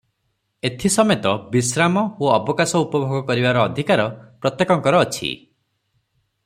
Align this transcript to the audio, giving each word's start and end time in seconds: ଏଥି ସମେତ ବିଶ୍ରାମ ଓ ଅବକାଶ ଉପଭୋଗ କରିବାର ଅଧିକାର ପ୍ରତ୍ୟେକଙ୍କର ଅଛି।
ଏଥି 0.69 0.89
ସମେତ 0.93 1.33
ବିଶ୍ରାମ 1.55 2.03
ଓ 2.27 2.31
ଅବକାଶ 2.37 2.81
ଉପଭୋଗ 2.87 3.21
କରିବାର 3.29 3.63
ଅଧିକାର 3.69 4.09
ପ୍ରତ୍ୟେକଙ୍କର 4.47 5.07
ଅଛି। 5.09 5.33